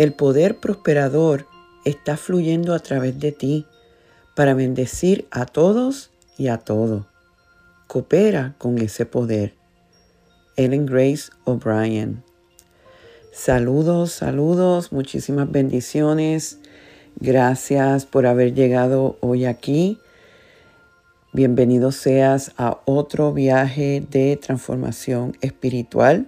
El 0.00 0.14
poder 0.14 0.56
prosperador 0.56 1.46
está 1.84 2.16
fluyendo 2.16 2.72
a 2.72 2.78
través 2.78 3.20
de 3.20 3.32
ti 3.32 3.66
para 4.34 4.54
bendecir 4.54 5.28
a 5.30 5.44
todos 5.44 6.10
y 6.38 6.48
a 6.48 6.56
todo 6.56 7.06
coopera 7.86 8.54
con 8.56 8.78
ese 8.78 9.04
poder. 9.04 9.52
Ellen 10.56 10.86
Grace 10.86 11.30
O'Brien. 11.44 12.22
Saludos, 13.30 14.12
saludos, 14.12 14.90
muchísimas 14.90 15.52
bendiciones. 15.52 16.60
Gracias 17.16 18.06
por 18.06 18.24
haber 18.24 18.54
llegado 18.54 19.18
hoy 19.20 19.44
aquí. 19.44 19.98
Bienvenido 21.34 21.92
seas 21.92 22.52
a 22.56 22.80
otro 22.86 23.34
viaje 23.34 24.02
de 24.10 24.38
transformación 24.38 25.36
espiritual. 25.42 26.26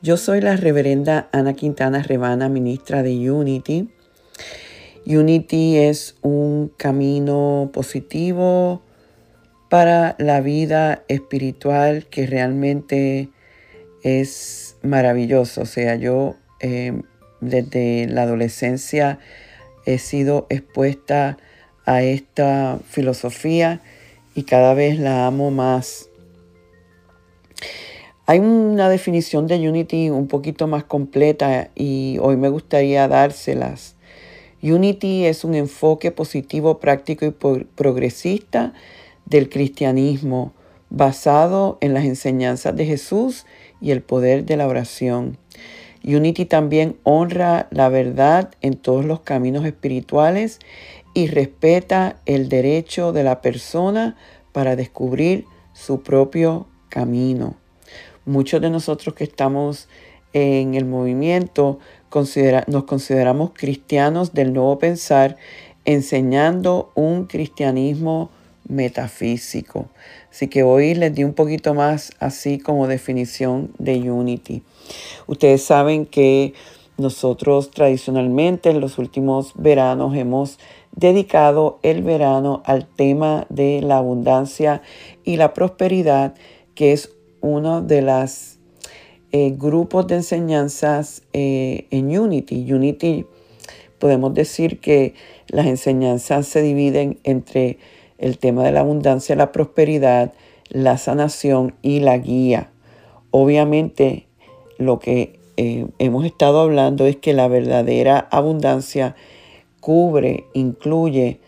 Yo 0.00 0.16
soy 0.16 0.40
la 0.40 0.56
reverenda 0.56 1.28
Ana 1.32 1.54
Quintana 1.54 2.02
Rebana, 2.02 2.48
ministra 2.48 3.02
de 3.02 3.30
Unity. 3.30 3.88
Unity 5.06 5.76
es 5.76 6.16
un 6.22 6.72
camino 6.76 7.70
positivo, 7.72 8.82
para 9.68 10.16
la 10.18 10.40
vida 10.40 11.04
espiritual 11.08 12.06
que 12.06 12.26
realmente 12.26 13.28
es 14.02 14.76
maravilloso. 14.82 15.62
O 15.62 15.66
sea, 15.66 15.96
yo 15.96 16.36
em, 16.60 17.02
desde 17.40 18.06
la 18.06 18.22
adolescencia 18.22 19.18
he 19.84 19.98
sido 19.98 20.46
expuesta 20.48 21.38
a 21.84 22.02
esta 22.02 22.78
filosofía 22.88 23.80
y 24.34 24.44
cada 24.44 24.74
vez 24.74 24.98
la 24.98 25.26
amo 25.26 25.50
más. 25.50 26.07
Hay 28.30 28.40
una 28.40 28.90
definición 28.90 29.46
de 29.46 29.66
Unity 29.66 30.10
un 30.10 30.28
poquito 30.28 30.66
más 30.66 30.84
completa 30.84 31.70
y 31.74 32.18
hoy 32.20 32.36
me 32.36 32.50
gustaría 32.50 33.08
dárselas. 33.08 33.96
Unity 34.62 35.24
es 35.24 35.44
un 35.44 35.54
enfoque 35.54 36.12
positivo, 36.12 36.78
práctico 36.78 37.24
y 37.24 37.30
progresista 37.30 38.74
del 39.24 39.48
cristianismo 39.48 40.52
basado 40.90 41.78
en 41.80 41.94
las 41.94 42.04
enseñanzas 42.04 42.76
de 42.76 42.84
Jesús 42.84 43.46
y 43.80 43.92
el 43.92 44.02
poder 44.02 44.44
de 44.44 44.58
la 44.58 44.66
oración. 44.66 45.38
Unity 46.04 46.44
también 46.44 46.98
honra 47.04 47.66
la 47.70 47.88
verdad 47.88 48.50
en 48.60 48.74
todos 48.74 49.06
los 49.06 49.20
caminos 49.20 49.64
espirituales 49.64 50.58
y 51.14 51.28
respeta 51.28 52.18
el 52.26 52.50
derecho 52.50 53.14
de 53.14 53.24
la 53.24 53.40
persona 53.40 54.18
para 54.52 54.76
descubrir 54.76 55.46
su 55.72 56.02
propio 56.02 56.66
camino. 56.90 57.56
Muchos 58.28 58.60
de 58.60 58.68
nosotros 58.68 59.14
que 59.14 59.24
estamos 59.24 59.88
en 60.34 60.74
el 60.74 60.84
movimiento 60.84 61.78
nos 62.66 62.84
consideramos 62.84 63.52
cristianos 63.54 64.34
del 64.34 64.52
nuevo 64.52 64.78
pensar, 64.78 65.38
enseñando 65.86 66.92
un 66.94 67.24
cristianismo 67.24 68.28
metafísico. 68.68 69.86
Así 70.30 70.48
que 70.48 70.62
hoy 70.62 70.94
les 70.94 71.14
di 71.14 71.24
un 71.24 71.32
poquito 71.32 71.72
más 71.72 72.12
así 72.20 72.58
como 72.58 72.86
definición 72.86 73.72
de 73.78 74.10
Unity. 74.10 74.62
Ustedes 75.26 75.62
saben 75.62 76.04
que 76.04 76.52
nosotros 76.98 77.70
tradicionalmente 77.70 78.68
en 78.68 78.82
los 78.82 78.98
últimos 78.98 79.54
veranos 79.54 80.14
hemos 80.14 80.58
dedicado 80.94 81.78
el 81.82 82.02
verano 82.02 82.62
al 82.66 82.86
tema 82.86 83.46
de 83.48 83.80
la 83.80 83.96
abundancia 83.96 84.82
y 85.24 85.38
la 85.38 85.54
prosperidad, 85.54 86.34
que 86.74 86.92
es 86.92 87.14
uno 87.40 87.82
de 87.82 88.02
los 88.02 88.58
eh, 89.30 89.54
grupos 89.56 90.06
de 90.06 90.16
enseñanzas 90.16 91.22
eh, 91.32 91.86
en 91.90 92.18
Unity. 92.18 92.72
Unity, 92.72 93.26
podemos 93.98 94.32
decir 94.34 94.80
que 94.80 95.14
las 95.48 95.66
enseñanzas 95.66 96.46
se 96.46 96.62
dividen 96.62 97.18
entre 97.24 97.78
el 98.18 98.38
tema 98.38 98.64
de 98.64 98.72
la 98.72 98.80
abundancia, 98.80 99.36
la 99.36 99.52
prosperidad, 99.52 100.32
la 100.70 100.98
sanación 100.98 101.74
y 101.82 102.00
la 102.00 102.18
guía. 102.18 102.70
Obviamente 103.30 104.26
lo 104.78 104.98
que 104.98 105.38
eh, 105.56 105.86
hemos 105.98 106.24
estado 106.24 106.60
hablando 106.60 107.06
es 107.06 107.16
que 107.16 107.32
la 107.32 107.48
verdadera 107.48 108.28
abundancia 108.30 109.16
cubre, 109.80 110.44
incluye 110.54 111.40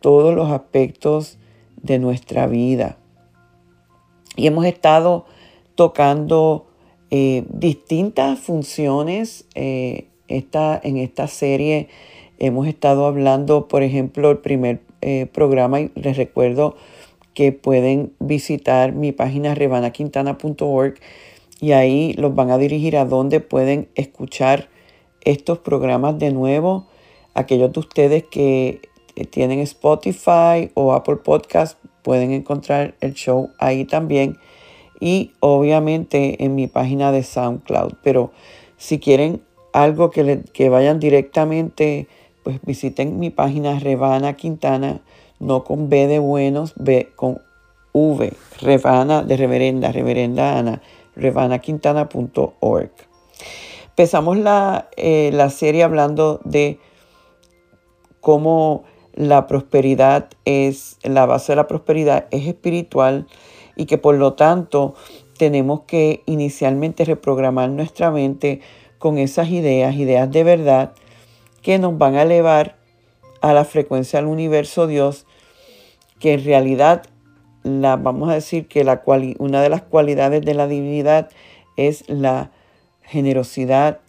todos 0.00 0.34
los 0.34 0.50
aspectos 0.50 1.38
de 1.82 1.98
nuestra 1.98 2.46
vida. 2.46 2.96
Y 4.36 4.46
hemos 4.46 4.66
estado 4.66 5.26
tocando 5.76 6.66
eh, 7.10 7.44
distintas 7.48 8.40
funciones. 8.40 9.46
Eh, 9.54 10.08
en 10.28 10.96
esta 10.96 11.28
serie 11.28 11.88
hemos 12.40 12.66
estado 12.66 13.06
hablando, 13.06 13.68
por 13.68 13.84
ejemplo, 13.84 14.32
el 14.32 14.38
primer 14.38 14.80
eh, 15.00 15.26
programa 15.32 15.80
y 15.80 15.92
les 15.94 16.16
recuerdo 16.16 16.76
que 17.32 17.52
pueden 17.52 18.12
visitar 18.18 18.92
mi 18.92 19.12
página 19.12 19.54
rebanaquintana.org 19.54 20.94
y 21.60 21.72
ahí 21.72 22.12
los 22.14 22.34
van 22.34 22.50
a 22.50 22.58
dirigir 22.58 22.96
a 22.96 23.04
donde 23.04 23.38
pueden 23.38 23.88
escuchar 23.94 24.68
estos 25.20 25.58
programas 25.58 26.18
de 26.18 26.32
nuevo. 26.32 26.88
Aquellos 27.34 27.72
de 27.72 27.80
ustedes 27.80 28.24
que 28.24 28.80
tienen 29.30 29.60
Spotify 29.60 30.72
o 30.74 30.92
Apple 30.92 31.16
Podcast 31.16 31.78
pueden 32.02 32.32
encontrar 32.32 32.96
el 33.00 33.14
show 33.14 33.50
ahí 33.58 33.84
también 33.84 34.38
y 35.00 35.32
obviamente 35.40 36.44
en 36.44 36.54
mi 36.54 36.66
página 36.66 37.12
de 37.12 37.22
SoundCloud. 37.22 37.94
Pero 38.02 38.32
si 38.76 38.98
quieren 38.98 39.42
algo 39.72 40.10
que, 40.10 40.24
le, 40.24 40.42
que 40.42 40.68
vayan 40.68 40.98
directamente 41.00 42.08
pues 42.46 42.60
visiten 42.62 43.18
mi 43.18 43.30
página 43.30 43.80
Revana 43.80 44.34
Quintana, 44.36 45.00
no 45.40 45.64
con 45.64 45.88
B 45.88 46.06
de 46.06 46.20
buenos, 46.20 46.74
B 46.76 47.10
con 47.16 47.40
V, 47.92 48.32
Revana 48.60 49.24
de 49.24 49.36
reverenda, 49.36 49.90
reverenda 49.90 50.56
Ana, 50.56 50.80
revanaquintana.org. 51.16 52.92
Empezamos 53.88 54.36
la, 54.36 54.88
eh, 54.96 55.30
la 55.32 55.50
serie 55.50 55.82
hablando 55.82 56.40
de 56.44 56.78
cómo 58.20 58.84
la 59.14 59.48
prosperidad 59.48 60.28
es, 60.44 60.98
la 61.02 61.26
base 61.26 61.50
de 61.50 61.56
la 61.56 61.66
prosperidad 61.66 62.26
es 62.30 62.46
espiritual 62.46 63.26
y 63.76 63.86
que 63.86 63.98
por 63.98 64.16
lo 64.16 64.32
tanto 64.32 64.94
tenemos 65.38 65.82
que 65.82 66.22
inicialmente 66.26 67.04
reprogramar 67.04 67.70
nuestra 67.70 68.10
mente 68.10 68.60
con 68.98 69.18
esas 69.18 69.50
ideas, 69.50 69.94
ideas 69.94 70.30
de 70.30 70.42
verdad, 70.42 70.92
que 71.62 71.78
nos 71.78 71.96
van 71.98 72.16
a 72.16 72.22
elevar 72.22 72.76
a 73.40 73.52
la 73.52 73.64
frecuencia 73.64 74.18
del 74.18 74.28
universo 74.28 74.86
Dios, 74.86 75.26
que 76.18 76.34
en 76.34 76.44
realidad 76.44 77.02
la, 77.62 77.96
vamos 77.96 78.30
a 78.30 78.34
decir 78.34 78.66
que 78.66 78.84
la 78.84 79.02
una 79.38 79.60
de 79.60 79.68
las 79.68 79.82
cualidades 79.82 80.42
de 80.42 80.54
la 80.54 80.66
divinidad 80.66 81.28
es 81.76 82.08
la 82.08 82.50
generosidad 83.02 84.00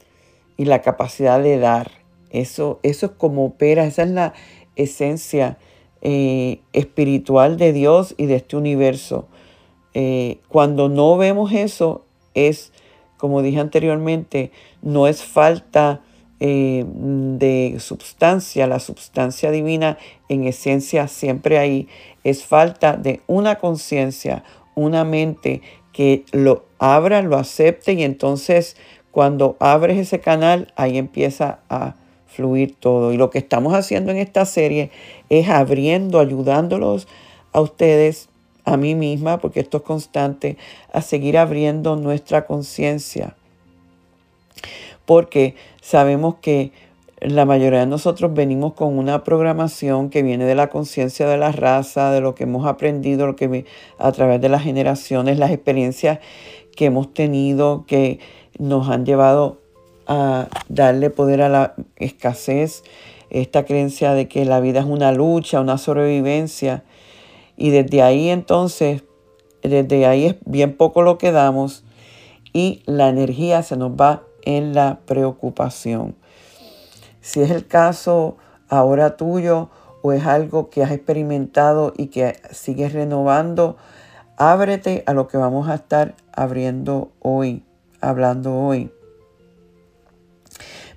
y 0.55 0.65
la 0.65 0.81
capacidad 0.81 1.41
de 1.41 1.59
dar. 1.59 1.91
Eso, 2.29 2.79
eso 2.83 3.07
es 3.07 3.11
como 3.13 3.45
opera, 3.45 3.85
esa 3.85 4.03
es 4.03 4.09
la 4.09 4.33
esencia 4.75 5.57
eh, 6.01 6.61
espiritual 6.73 7.57
de 7.57 7.73
Dios 7.73 8.15
y 8.17 8.25
de 8.27 8.35
este 8.35 8.57
universo. 8.57 9.27
Eh, 9.93 10.39
cuando 10.47 10.89
no 10.89 11.17
vemos 11.17 11.51
eso, 11.51 12.05
es, 12.33 12.71
como 13.17 13.41
dije 13.41 13.59
anteriormente, 13.59 14.51
no 14.81 15.07
es 15.07 15.23
falta 15.23 16.01
eh, 16.39 16.85
de 16.87 17.77
sustancia, 17.79 18.67
la 18.67 18.79
sustancia 18.79 19.49
divina 19.49 19.97
en 20.29 20.43
esencia 20.43 21.07
siempre 21.07 21.57
ahí, 21.57 21.87
es 22.23 22.45
falta 22.45 22.95
de 22.95 23.21
una 23.25 23.55
conciencia, 23.55 24.43
una 24.75 25.03
mente 25.03 25.61
que 25.93 26.25
lo 26.31 26.65
abra, 26.77 27.23
lo 27.23 27.37
acepte 27.37 27.93
y 27.93 28.03
entonces 28.03 28.77
cuando 29.09 29.57
abres 29.59 29.97
ese 29.97 30.19
canal, 30.19 30.71
ahí 30.75 30.99
empieza 30.99 31.61
a 31.69 31.95
fluir 32.27 32.75
todo. 32.79 33.11
Y 33.13 33.17
lo 33.17 33.31
que 33.31 33.39
estamos 33.39 33.73
haciendo 33.73 34.11
en 34.11 34.17
esta 34.17 34.45
serie 34.45 34.91
es 35.29 35.49
abriendo, 35.49 36.19
ayudándolos 36.19 37.07
a 37.51 37.61
ustedes, 37.61 38.29
a 38.67 38.75
mí 38.75 38.95
misma, 38.95 39.37
porque 39.39 39.61
esto 39.61 39.77
es 39.77 39.83
constante, 39.83 40.57
a 40.91 41.01
seguir 41.01 41.37
abriendo 41.37 41.95
nuestra 41.95 42.45
conciencia. 42.45 43.37
Porque 45.05 45.55
sabemos 45.81 46.35
que 46.41 46.73
la 47.21 47.45
mayoría 47.45 47.79
de 47.79 47.85
nosotros 47.85 48.33
venimos 48.33 48.73
con 48.73 48.97
una 48.97 49.23
programación 49.23 50.09
que 50.09 50.21
viene 50.21 50.43
de 50.43 50.53
la 50.53 50.67
conciencia 50.67 51.29
de 51.29 51.37
la 51.37 51.53
raza, 51.53 52.11
de 52.11 52.19
lo 52.19 52.35
que 52.35 52.43
hemos 52.43 52.67
aprendido, 52.67 53.25
lo 53.25 53.37
que 53.37 53.63
a 53.97 54.11
través 54.11 54.41
de 54.41 54.49
las 54.49 54.63
generaciones, 54.63 55.39
las 55.39 55.51
experiencias 55.51 56.19
que 56.75 56.85
hemos 56.85 57.13
tenido, 57.13 57.85
que 57.87 58.19
nos 58.59 58.89
han 58.89 59.05
llevado 59.05 59.61
a 60.07 60.49
darle 60.67 61.09
poder 61.09 61.41
a 61.41 61.47
la 61.47 61.73
escasez, 61.95 62.83
esta 63.29 63.63
creencia 63.63 64.13
de 64.13 64.27
que 64.27 64.43
la 64.43 64.59
vida 64.59 64.81
es 64.81 64.85
una 64.85 65.13
lucha, 65.13 65.61
una 65.61 65.77
sobrevivencia. 65.77 66.83
Y 67.57 67.71
desde 67.71 68.03
ahí 68.03 68.29
entonces, 68.29 69.03
desde 69.63 70.05
ahí 70.05 70.27
es 70.27 70.35
bien 70.45 70.77
poco 70.77 71.01
lo 71.01 71.17
que 71.17 71.31
damos 71.31 71.83
y 72.53 72.83
la 72.85 73.09
energía 73.09 73.63
se 73.63 73.75
nos 73.75 73.91
va 73.91 74.23
en 74.43 74.73
la 74.73 74.99
preocupación. 75.05 76.15
Si 77.19 77.41
es 77.41 77.51
el 77.51 77.67
caso 77.67 78.37
ahora 78.69 79.17
tuyo 79.17 79.69
o 80.01 80.13
es 80.13 80.25
algo 80.25 80.69
que 80.69 80.83
has 80.83 80.91
experimentado 80.91 81.93
y 81.97 82.07
que 82.07 82.37
sigues 82.51 82.93
renovando, 82.93 83.75
ábrete 84.37 85.03
a 85.07 85.13
lo 85.13 85.27
que 85.27 85.37
vamos 85.37 85.67
a 85.67 85.75
estar 85.75 86.15
abriendo 86.31 87.11
hoy, 87.19 87.63
hablando 87.99 88.55
hoy. 88.55 88.91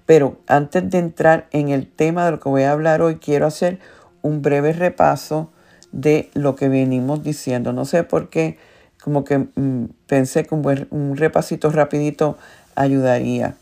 Pero 0.06 0.36
antes 0.46 0.88
de 0.90 0.98
entrar 0.98 1.48
en 1.50 1.70
el 1.70 1.90
tema 1.90 2.24
de 2.24 2.32
lo 2.32 2.40
que 2.40 2.48
voy 2.48 2.62
a 2.62 2.72
hablar 2.72 3.00
hoy, 3.00 3.16
quiero 3.16 3.46
hacer 3.46 3.78
un 4.22 4.42
breve 4.42 4.72
repaso 4.72 5.50
de 5.92 6.30
lo 6.34 6.56
que 6.56 6.68
venimos 6.68 7.22
diciendo. 7.22 7.72
No 7.72 7.84
sé 7.84 8.04
por 8.04 8.30
qué, 8.30 8.58
como 9.02 9.24
que 9.24 9.38
mm, 9.38 9.86
pensé 10.06 10.44
que 10.44 10.54
un, 10.54 10.86
un 10.90 11.16
repasito 11.16 11.70
rapidito 11.70 12.36
ayudaría. 12.74 13.56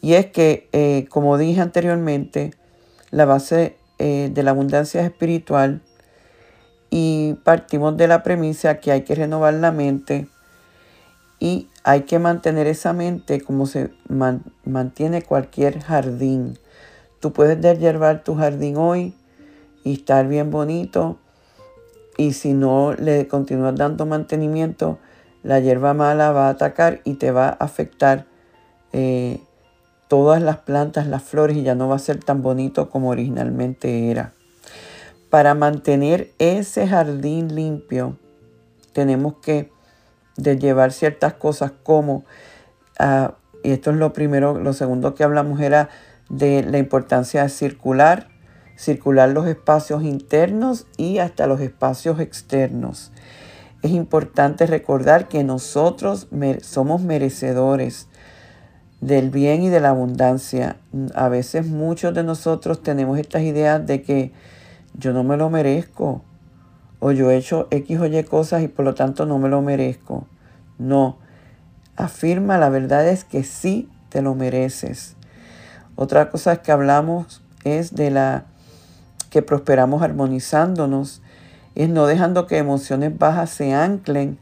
Y 0.00 0.14
es 0.14 0.26
que, 0.26 0.68
eh, 0.72 1.06
como 1.08 1.38
dije 1.38 1.60
anteriormente, 1.60 2.52
la 3.10 3.24
base 3.24 3.76
eh, 3.98 4.30
de 4.32 4.42
la 4.42 4.52
abundancia 4.52 5.00
es 5.00 5.06
espiritual 5.06 5.80
y 6.90 7.34
partimos 7.44 7.96
de 7.96 8.08
la 8.08 8.22
premisa 8.22 8.78
que 8.78 8.92
hay 8.92 9.02
que 9.02 9.14
renovar 9.14 9.54
la 9.54 9.72
mente 9.72 10.28
y 11.40 11.68
hay 11.84 12.02
que 12.02 12.18
mantener 12.18 12.66
esa 12.66 12.92
mente 12.92 13.40
como 13.40 13.66
se 13.66 13.90
mantiene 14.64 15.22
cualquier 15.22 15.80
jardín. 15.80 16.58
Tú 17.20 17.32
puedes 17.32 17.60
deshiervar 17.60 18.24
tu 18.24 18.34
jardín 18.36 18.76
hoy 18.76 19.14
y 19.84 19.94
estar 19.94 20.28
bien 20.28 20.50
bonito 20.50 21.18
y 22.18 22.32
si 22.32 22.52
no 22.52 22.92
le 22.92 23.28
continúas 23.28 23.76
dando 23.76 24.04
mantenimiento, 24.04 24.98
la 25.42 25.60
hierba 25.60 25.94
mala 25.94 26.32
va 26.32 26.48
a 26.48 26.50
atacar 26.50 27.00
y 27.04 27.14
te 27.14 27.30
va 27.30 27.48
a 27.48 27.52
afectar 27.52 28.26
eh, 28.92 29.40
todas 30.08 30.42
las 30.42 30.58
plantas, 30.58 31.06
las 31.06 31.22
flores 31.22 31.56
y 31.56 31.62
ya 31.62 31.76
no 31.76 31.88
va 31.88 31.96
a 31.96 32.00
ser 32.00 32.22
tan 32.22 32.42
bonito 32.42 32.90
como 32.90 33.10
originalmente 33.10 34.10
era. 34.10 34.32
Para 35.30 35.54
mantener 35.54 36.32
ese 36.38 36.88
jardín 36.88 37.54
limpio, 37.54 38.18
tenemos 38.92 39.36
que 39.36 39.70
llevar 40.36 40.92
ciertas 40.92 41.34
cosas 41.34 41.70
como, 41.84 42.24
ah, 42.98 43.34
y 43.62 43.70
esto 43.70 43.90
es 43.92 43.96
lo 43.96 44.12
primero, 44.12 44.58
lo 44.58 44.72
segundo 44.72 45.14
que 45.14 45.22
hablamos 45.22 45.60
era 45.60 45.88
de 46.28 46.64
la 46.64 46.78
importancia 46.78 47.44
de 47.44 47.48
circular, 47.48 48.28
circular 48.78 49.30
los 49.30 49.48
espacios 49.48 50.04
internos 50.04 50.86
y 50.96 51.18
hasta 51.18 51.48
los 51.48 51.60
espacios 51.60 52.20
externos. 52.20 53.10
Es 53.82 53.90
importante 53.90 54.66
recordar 54.66 55.28
que 55.28 55.42
nosotros 55.42 56.28
somos 56.62 57.02
merecedores 57.02 58.06
del 59.00 59.30
bien 59.30 59.62
y 59.62 59.68
de 59.68 59.80
la 59.80 59.90
abundancia. 59.90 60.76
A 61.14 61.28
veces 61.28 61.66
muchos 61.66 62.14
de 62.14 62.22
nosotros 62.22 62.82
tenemos 62.82 63.18
estas 63.18 63.42
ideas 63.42 63.84
de 63.84 64.02
que 64.02 64.32
yo 64.94 65.12
no 65.12 65.24
me 65.24 65.36
lo 65.36 65.50
merezco 65.50 66.22
o 67.00 67.10
yo 67.10 67.30
he 67.30 67.36
hecho 67.36 67.66
X 67.70 67.98
o 67.98 68.06
Y 68.06 68.22
cosas 68.24 68.62
y 68.62 68.68
por 68.68 68.84
lo 68.84 68.94
tanto 68.94 69.26
no 69.26 69.38
me 69.38 69.48
lo 69.48 69.60
merezco. 69.60 70.28
No, 70.78 71.18
afirma 71.96 72.58
la 72.58 72.68
verdad 72.68 73.08
es 73.08 73.24
que 73.24 73.42
sí 73.42 73.88
te 74.08 74.22
lo 74.22 74.36
mereces. 74.36 75.16
Otra 75.96 76.30
cosa 76.30 76.62
que 76.62 76.70
hablamos 76.70 77.42
es 77.64 77.96
de 77.96 78.12
la 78.12 78.46
que 79.30 79.42
prosperamos 79.42 80.02
armonizándonos, 80.02 81.22
es 81.74 81.88
no 81.88 82.06
dejando 82.06 82.46
que 82.46 82.58
emociones 82.58 83.16
bajas 83.16 83.50
se 83.50 83.72
anclen, 83.72 84.38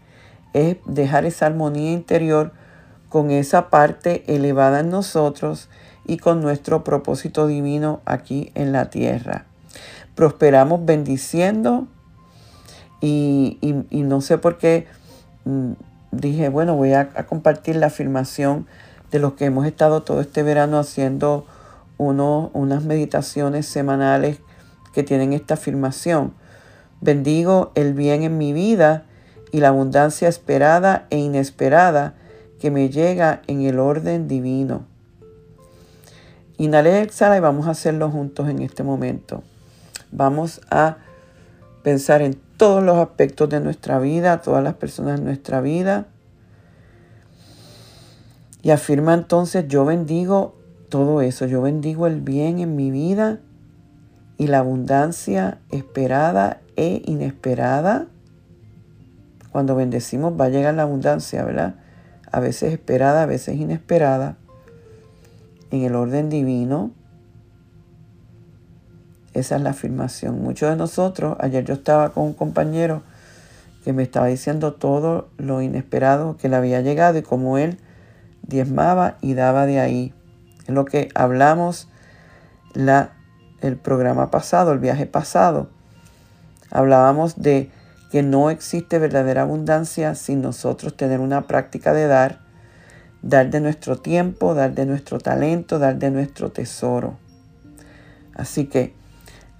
es 0.52 0.76
dejar 0.86 1.26
esa 1.26 1.46
armonía 1.46 1.92
interior 1.92 2.52
con 3.08 3.30
esa 3.30 3.68
parte 3.68 4.24
elevada 4.26 4.80
en 4.80 4.90
nosotros 4.90 5.68
y 6.06 6.18
con 6.18 6.40
nuestro 6.40 6.84
propósito 6.84 7.46
divino 7.46 8.00
aquí 8.04 8.52
en 8.54 8.72
la 8.72 8.90
tierra. 8.90 9.44
Prosperamos 10.14 10.84
bendiciendo 10.84 11.86
y, 13.00 13.58
no 13.90 14.20
sé 14.20 14.38
por 14.38 14.58
qué 14.58 14.86
mm, 15.44 15.72
dije, 16.12 16.48
bueno, 16.48 16.74
voy 16.76 16.92
a, 16.94 17.10
compartir 17.26 17.76
la 17.76 17.86
afirmación 17.88 18.66
de 19.10 19.18
los 19.18 19.34
que 19.34 19.44
hemos 19.44 19.66
estado 19.66 20.02
todo 20.02 20.20
este 20.20 20.42
verano 20.42 20.78
haciendo 20.78 21.46
unas 21.98 22.82
meditaciones 22.84 23.66
semanales 23.66 24.38
que 24.96 25.02
tienen 25.02 25.34
esta 25.34 25.54
afirmación. 25.54 26.32
Bendigo 27.02 27.70
el 27.74 27.92
bien 27.92 28.22
en 28.22 28.38
mi 28.38 28.54
vida 28.54 29.04
y 29.52 29.60
la 29.60 29.68
abundancia 29.68 30.26
esperada 30.26 31.06
e 31.10 31.18
inesperada 31.18 32.14
que 32.58 32.70
me 32.70 32.88
llega 32.88 33.42
en 33.46 33.60
el 33.60 33.78
orden 33.78 34.26
divino. 34.26 34.86
Inhala 36.56 36.88
y 36.88 37.02
exhala 37.02 37.36
y 37.36 37.40
vamos 37.40 37.66
a 37.66 37.72
hacerlo 37.72 38.10
juntos 38.10 38.48
en 38.48 38.62
este 38.62 38.84
momento. 38.84 39.42
Vamos 40.12 40.62
a 40.70 40.96
pensar 41.82 42.22
en 42.22 42.40
todos 42.56 42.82
los 42.82 42.96
aspectos 42.96 43.50
de 43.50 43.60
nuestra 43.60 43.98
vida, 43.98 44.40
todas 44.40 44.64
las 44.64 44.76
personas 44.76 45.20
de 45.20 45.26
nuestra 45.26 45.60
vida. 45.60 46.06
Y 48.62 48.70
afirma 48.70 49.12
entonces, 49.12 49.68
yo 49.68 49.84
bendigo 49.84 50.56
todo 50.88 51.20
eso, 51.20 51.44
yo 51.44 51.60
bendigo 51.60 52.06
el 52.06 52.22
bien 52.22 52.60
en 52.60 52.76
mi 52.76 52.90
vida 52.90 53.40
y 54.38 54.48
la 54.48 54.58
abundancia 54.58 55.58
esperada 55.70 56.60
e 56.76 57.02
inesperada. 57.06 58.06
Cuando 59.50 59.74
bendecimos 59.74 60.38
va 60.38 60.46
a 60.46 60.48
llegar 60.50 60.74
la 60.74 60.82
abundancia, 60.82 61.44
¿verdad? 61.44 61.76
a 62.36 62.40
veces 62.40 62.74
esperada, 62.74 63.22
a 63.22 63.26
veces 63.26 63.56
inesperada, 63.56 64.36
en 65.70 65.84
el 65.84 65.94
orden 65.94 66.28
divino. 66.28 66.90
Esa 69.32 69.56
es 69.56 69.62
la 69.62 69.70
afirmación. 69.70 70.42
Muchos 70.42 70.68
de 70.68 70.76
nosotros, 70.76 71.38
ayer 71.40 71.64
yo 71.64 71.72
estaba 71.72 72.12
con 72.12 72.24
un 72.24 72.32
compañero 72.34 73.02
que 73.84 73.94
me 73.94 74.02
estaba 74.02 74.26
diciendo 74.26 74.74
todo 74.74 75.30
lo 75.38 75.62
inesperado 75.62 76.36
que 76.36 76.50
le 76.50 76.56
había 76.56 76.82
llegado 76.82 77.16
y 77.16 77.22
cómo 77.22 77.56
él 77.56 77.78
diezmaba 78.42 79.16
y 79.22 79.32
daba 79.32 79.64
de 79.64 79.80
ahí. 79.80 80.12
Es 80.66 80.74
lo 80.74 80.84
que 80.84 81.08
hablamos 81.14 81.88
la, 82.74 83.15
el 83.60 83.76
programa 83.76 84.30
pasado, 84.30 84.72
el 84.72 84.78
viaje 84.78 85.06
pasado. 85.06 85.68
Hablábamos 86.70 87.36
de 87.40 87.70
que 88.10 88.22
no 88.22 88.50
existe 88.50 88.98
verdadera 88.98 89.42
abundancia 89.42 90.14
sin 90.14 90.40
nosotros 90.40 90.96
tener 90.96 91.20
una 91.20 91.46
práctica 91.46 91.92
de 91.92 92.06
dar, 92.06 92.40
dar 93.22 93.50
de 93.50 93.60
nuestro 93.60 93.96
tiempo, 93.98 94.54
dar 94.54 94.74
de 94.74 94.86
nuestro 94.86 95.18
talento, 95.18 95.78
dar 95.78 95.98
de 95.98 96.10
nuestro 96.10 96.50
tesoro. 96.52 97.18
Así 98.34 98.66
que 98.66 98.94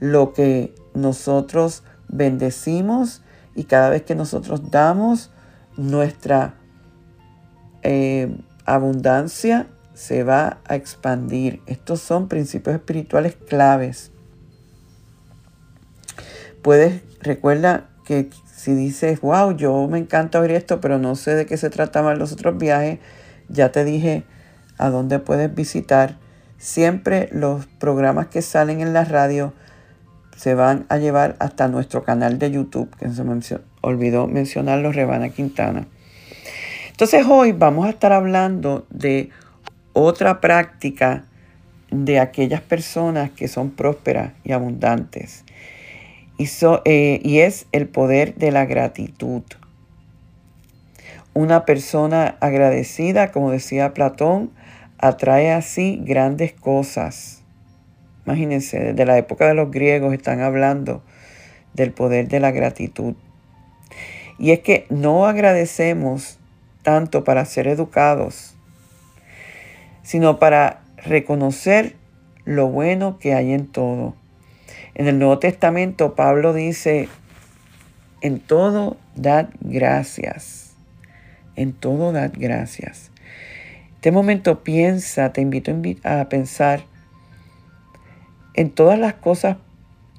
lo 0.01 0.33
que 0.33 0.75
nosotros 0.95 1.83
bendecimos 2.09 3.23
y 3.55 3.65
cada 3.65 3.91
vez 3.91 4.03
que 4.03 4.15
nosotros 4.15 4.71
damos, 4.71 5.31
nuestra 5.77 6.55
eh, 7.83 8.37
abundancia 8.65 9.67
se 9.97 10.25
va 10.25 10.59
a 10.69 10.77
expandir. 10.77 11.63
Estos 11.67 12.03
son 12.03 12.29
principios 12.29 12.77
espirituales 12.77 13.35
claves. 13.49 14.13
Puedes, 16.61 17.01
recuerda 17.21 17.89
que 18.05 18.29
si 18.45 18.75
dices, 18.75 19.23
wow, 19.23 19.57
yo 19.57 19.89
me 19.89 19.99
encanta 19.99 20.39
oír 20.39 20.51
esto, 20.51 20.83
pero 20.83 20.99
no 20.99 21.17
sé 21.17 21.35
de 21.35 21.47
qué 21.47 21.57
se 21.57 21.71
trataban 21.71 22.19
los 22.19 22.33
otros 22.33 22.59
viajes, 22.59 22.99
ya 23.49 23.73
te 23.73 23.85
dije 23.85 24.25
a 24.77 24.91
dónde 24.91 25.19
puedes 25.19 25.53
visitar. 25.55 26.19
siempre 26.59 27.29
los 27.33 27.67
programas 27.67 28.29
que 28.29 28.41
salen 28.41 28.81
en 28.81 28.93
la 28.95 29.05
radio 29.05 29.53
se 30.37 30.55
van 30.55 30.87
a 30.89 30.99
llevar 30.99 31.37
hasta 31.39 31.69
nuestro 31.69 32.03
canal 32.03 32.39
de 32.39 32.51
YouTube, 32.51 32.95
que 32.97 33.09
se 33.11 33.25
me 33.25 33.39
olvidó 33.83 34.27
mencionarlo, 34.27 34.93
Rebana 34.93 35.31
Quintana. 35.31 35.87
Entonces 36.91 37.27
hoy 37.29 37.53
vamos 37.53 37.87
a 37.87 37.91
estar 37.91 38.13
hablando 38.13 38.87
de 38.91 39.31
otra 39.99 40.43
práctica 40.43 41.25
de 41.91 42.21
aquellas 42.21 42.61
personas 42.61 43.31
que 43.31 43.49
son 43.49 43.71
prósperas 43.71 44.35
y 44.45 44.53
abundantes. 44.53 45.43
Y, 46.37 46.51
eh, 46.85 47.21
y 47.25 47.39
es 47.39 47.67
el 47.73 47.89
poder 47.89 48.35
de 48.35 48.53
la 48.53 48.67
gratitud. 48.67 49.43
Una 51.33 51.65
persona 51.65 52.37
agradecida, 52.41 53.33
como 53.33 53.51
decía 53.51 53.95
Platón, 53.95 54.51
atrae 54.99 55.51
así 55.51 55.99
grandes 56.05 56.53
cosas. 56.53 57.43
Imagínense, 58.27 58.79
desde 58.79 59.07
la 59.07 59.17
época 59.17 59.49
de 59.49 59.55
los 59.55 59.71
griegos 59.71 60.13
están 60.13 60.43
hablando 60.43 61.03
del 61.73 61.93
poder 61.93 62.29
de 62.29 62.41
la 62.41 62.51
gratitud. 62.51 63.15
Y 64.39 64.51
es 64.51 64.61
que 64.61 64.85
no 64.91 65.25
agradecemos 65.25 66.39
tanto 66.83 67.25
para 67.25 67.47
ser 67.47 67.67
educados, 67.67 68.56
sino 70.07 70.39
para 70.39 70.83
reconocer 70.99 71.97
lo 72.45 72.69
bueno 72.69 73.19
que 73.19 73.35
hay 73.35 73.53
en 73.53 73.67
todo. 73.67 74.15
En 74.95 75.09
el 75.09 75.19
Nuevo 75.19 75.41
Testamento 75.41 76.15
Pablo 76.15 76.53
dice, 76.53 77.09
en 78.21 78.39
todo 78.39 78.97
dad 79.17 79.49
gracias, 79.61 80.77
en 81.57 81.73
todo 81.73 82.13
dad 82.13 82.31
gracias. 82.39 83.11
Este 83.97 84.13
momento 84.13 84.63
piensa, 84.63 85.33
te 85.33 85.41
invito 85.41 85.73
a 86.05 86.29
pensar 86.29 86.85
en 88.55 88.71
todas 88.71 89.01
las 89.01 89.15
cosas 89.15 89.57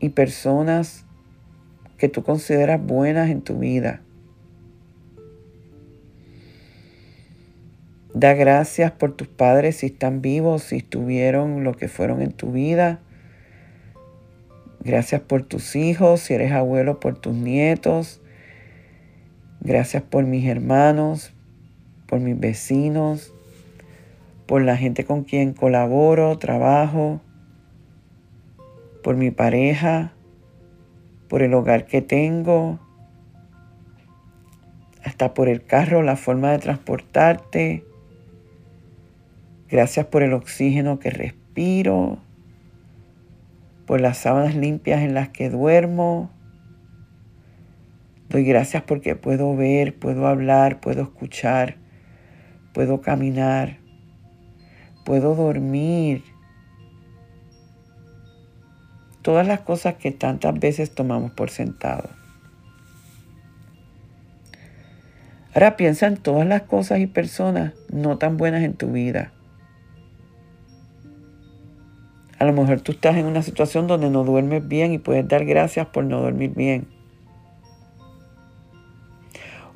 y 0.02 0.10
personas 0.10 1.06
que 1.98 2.10
tú 2.10 2.24
consideras 2.24 2.86
buenas 2.86 3.30
en 3.30 3.42
tu 3.42 3.58
vida. 3.58 4.02
Da 8.20 8.34
gracias 8.34 8.92
por 8.94 9.16
tus 9.16 9.28
padres 9.28 9.76
si 9.76 9.86
están 9.86 10.24
vivos, 10.24 10.64
si 10.64 10.78
estuvieron 10.78 11.64
lo 11.64 11.76
que 11.76 11.88
fueron 11.88 12.24
en 12.24 12.32
tu 12.32 12.52
vida. 12.52 13.00
Gracias 14.80 15.22
por 15.22 15.44
tus 15.44 15.76
hijos, 15.76 16.22
si 16.22 16.34
eres 16.34 16.52
abuelo, 16.52 17.00
por 17.00 17.16
tus 17.20 17.36
nietos. 17.36 18.20
Gracias 19.62 20.02
por 20.02 20.24
mis 20.24 20.48
hermanos, 20.48 21.32
por 22.08 22.20
mis 22.20 22.40
vecinos, 22.40 23.36
por 24.48 24.64
la 24.64 24.78
gente 24.78 25.06
con 25.06 25.24
quien 25.24 25.54
colaboro, 25.54 26.40
trabajo, 26.40 27.22
por 29.04 29.16
mi 29.16 29.30
pareja, 29.30 30.12
por 31.28 31.44
el 31.44 31.54
hogar 31.54 31.86
que 31.86 32.02
tengo, 32.02 32.80
hasta 35.04 35.36
por 35.36 35.50
el 35.50 35.64
carro, 35.64 36.02
la 36.02 36.16
forma 36.16 36.50
de 36.50 36.58
transportarte. 36.58 37.84
Gracias 39.70 40.06
por 40.06 40.24
el 40.24 40.34
oxígeno 40.34 41.00
que 41.00 41.10
respiro, 41.10 42.20
por 43.86 44.02
las 44.02 44.18
sábanas 44.18 44.56
limpias 44.56 45.02
en 45.02 45.14
las 45.14 45.30
que 45.30 45.50
duermo. 45.50 46.32
Doy 48.30 48.44
gracias 48.44 48.84
porque 48.84 49.16
puedo 49.16 49.56
ver, 49.56 49.98
puedo 49.98 50.28
hablar, 50.28 50.80
puedo 50.80 51.04
escuchar, 51.04 51.78
puedo 52.74 53.02
caminar 53.02 53.88
puedo 55.08 55.36
dormir. 55.36 56.22
Todas 59.22 59.48
las 59.48 59.62
cosas 59.62 59.96
que 59.96 60.12
tantas 60.12 60.60
veces 60.60 60.94
tomamos 60.94 61.32
por 61.32 61.50
sentado. 61.50 62.10
Ahora 65.54 65.78
piensa 65.78 66.08
en 66.08 66.18
todas 66.18 66.46
las 66.46 66.64
cosas 66.64 67.00
y 67.00 67.08
personas 67.08 67.74
no 67.90 68.18
tan 68.18 68.36
buenas 68.36 68.64
en 68.64 68.74
tu 68.74 68.92
vida. 68.92 69.32
A 72.40 72.46
lo 72.46 72.54
mejor 72.54 72.82
tú 72.82 72.92
estás 72.92 73.16
en 73.18 73.26
una 73.26 73.42
situación 73.42 73.88
donde 73.88 74.10
no 74.10 74.24
duermes 74.24 74.68
bien 74.68 74.94
y 74.94 75.00
puedes 75.00 75.28
dar 75.28 75.46
gracias 75.46 75.88
por 75.88 76.04
no 76.04 76.22
dormir 76.22 76.52
bien. 76.56 76.88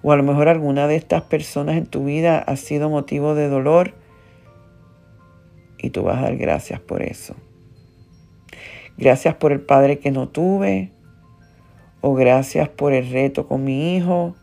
O 0.03 0.11
a 0.11 0.15
lo 0.15 0.23
mejor 0.23 0.47
alguna 0.47 0.87
de 0.87 0.95
estas 0.95 1.23
personas 1.23 1.77
en 1.77 1.85
tu 1.85 2.05
vida 2.05 2.39
ha 2.39 2.55
sido 2.55 2.89
motivo 2.89 3.35
de 3.35 3.49
dolor 3.49 3.93
y 5.77 5.89
tú 5.89 6.03
vas 6.03 6.19
a 6.19 6.23
dar 6.23 6.37
gracias 6.37 6.79
por 6.79 7.01
eso. 7.01 7.35
Gracias 8.97 9.35
por 9.35 9.51
el 9.51 9.61
padre 9.61 9.99
que 9.99 10.11
no 10.11 10.29
tuve, 10.29 10.91
o 12.01 12.13
gracias 12.13 12.69
por 12.69 12.93
el 12.93 13.09
reto 13.09 13.47
con 13.47 13.63
mi 13.63 13.95
hijo, 13.95 14.35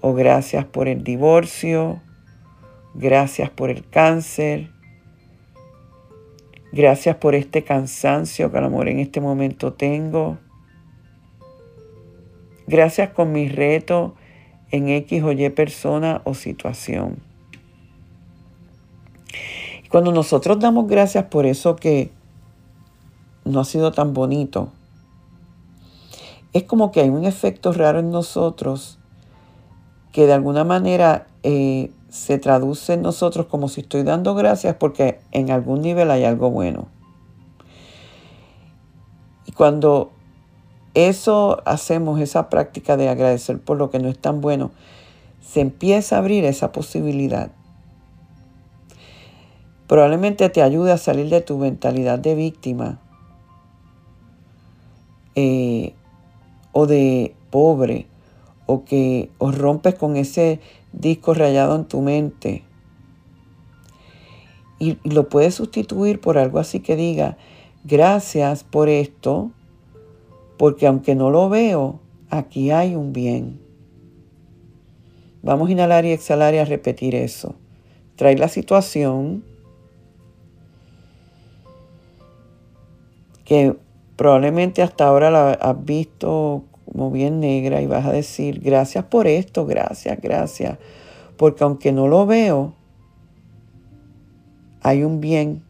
o 0.00 0.14
gracias 0.14 0.64
por 0.64 0.88
el 0.88 1.04
divorcio, 1.04 2.00
gracias 2.94 3.50
por 3.50 3.70
el 3.70 3.86
cáncer, 3.88 4.70
gracias 6.72 7.16
por 7.16 7.34
este 7.34 7.64
cansancio 7.64 8.50
que 8.50 8.58
a 8.58 8.60
lo 8.60 8.70
mejor 8.70 8.88
en 8.88 8.98
este 8.98 9.20
momento 9.20 9.72
tengo. 9.72 10.38
Gracias 12.66 13.10
con 13.10 13.32
mi 13.32 13.48
reto 13.48 14.14
en 14.70 14.88
X 14.88 15.22
o 15.22 15.32
Y 15.32 15.48
persona 15.50 16.20
o 16.24 16.34
situación. 16.34 17.18
Cuando 19.88 20.12
nosotros 20.12 20.58
damos 20.58 20.86
gracias 20.86 21.24
por 21.24 21.46
eso 21.46 21.76
que 21.76 22.10
no 23.44 23.60
ha 23.60 23.64
sido 23.64 23.92
tan 23.92 24.12
bonito, 24.12 24.70
es 26.52 26.64
como 26.64 26.92
que 26.92 27.00
hay 27.00 27.08
un 27.08 27.24
efecto 27.24 27.72
raro 27.72 28.00
en 28.00 28.10
nosotros 28.10 28.98
que 30.12 30.26
de 30.26 30.32
alguna 30.32 30.64
manera 30.64 31.26
eh, 31.42 31.90
se 32.08 32.38
traduce 32.38 32.94
en 32.94 33.02
nosotros 33.02 33.46
como 33.46 33.68
si 33.68 33.82
estoy 33.82 34.02
dando 34.02 34.34
gracias 34.34 34.76
porque 34.76 35.20
en 35.32 35.50
algún 35.50 35.82
nivel 35.82 36.10
hay 36.10 36.24
algo 36.24 36.50
bueno. 36.50 36.88
Y 39.46 39.52
cuando 39.52 40.10
eso 40.94 41.62
hacemos, 41.64 42.20
esa 42.20 42.48
práctica 42.48 42.96
de 42.96 43.08
agradecer 43.08 43.60
por 43.60 43.76
lo 43.76 43.90
que 43.90 43.98
no 43.98 44.08
es 44.08 44.18
tan 44.18 44.40
bueno, 44.40 44.70
se 45.40 45.60
empieza 45.60 46.16
a 46.16 46.18
abrir 46.18 46.44
esa 46.44 46.72
posibilidad 46.72 47.50
probablemente 49.88 50.48
te 50.50 50.62
ayude 50.62 50.92
a 50.92 50.98
salir 50.98 51.30
de 51.30 51.40
tu 51.40 51.58
mentalidad 51.58 52.18
de 52.20 52.36
víctima 52.36 53.00
eh, 55.34 55.94
o 56.72 56.86
de 56.86 57.34
pobre 57.50 58.06
o 58.68 58.84
que 58.84 59.30
os 59.38 59.56
rompes 59.56 59.94
con 59.94 60.16
ese 60.16 60.60
disco 60.92 61.32
rayado 61.32 61.74
en 61.74 61.86
tu 61.86 62.02
mente. 62.02 62.62
Y, 64.78 64.98
lo 65.02 65.28
puedes 65.28 65.54
sustituir 65.54 66.20
por 66.20 66.38
algo 66.38 66.60
así 66.60 66.78
que 66.78 66.94
diga 66.94 67.36
gracias 67.82 68.62
por 68.62 68.88
esto 68.88 69.50
porque 70.56 70.86
aunque 70.86 71.16
no 71.16 71.30
lo 71.30 71.48
veo 71.48 71.98
aquí 72.30 72.70
hay 72.70 72.94
un 72.94 73.12
bien 73.12 73.68
vamos 75.42 75.68
a 75.68 75.72
inhalar 75.72 76.04
y 76.04 76.12
exhalar 76.12 76.54
y 76.54 76.58
a 76.58 76.64
repetir 76.64 77.14
eso. 77.14 77.54
Trae 78.16 78.36
la 78.36 78.48
situación 78.48 79.44
que 83.44 83.76
probablemente 84.16 84.82
hasta 84.82 85.06
ahora 85.06 85.30
la 85.30 85.52
has 85.52 85.84
visto 85.84 86.64
como 86.90 87.10
bien 87.10 87.40
negra 87.40 87.80
y 87.82 87.86
vas 87.86 88.06
a 88.06 88.12
decir, 88.12 88.60
gracias 88.60 89.04
por 89.04 89.26
esto, 89.26 89.66
gracias, 89.66 90.18
gracias, 90.20 90.78
porque 91.36 91.64
aunque 91.64 91.92
no 91.92 92.08
lo 92.08 92.26
veo, 92.26 92.74
hay 94.80 95.04
un 95.04 95.20
bien 95.20 95.64